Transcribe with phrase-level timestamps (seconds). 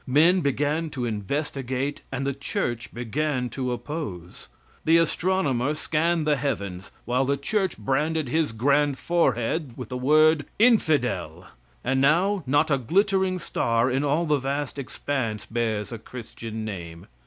[0.07, 4.47] Men began to investigate, and the church began to oppose.
[4.83, 10.47] The astronomer scanned the heavens, while the church branded his grand forehead with the word,
[10.57, 11.49] "Infidel";
[11.83, 17.05] and now, not a glittering star in all the vast expanse bears a Christian name.